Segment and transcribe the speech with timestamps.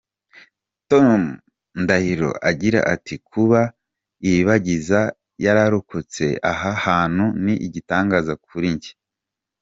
[0.89, 1.21] Tom
[1.81, 3.59] Ndahiro agira ati” Kuba
[4.27, 4.99] Ilibagiza
[5.45, 8.91] yararokotse aha hantu ni igitangaza kuri njye.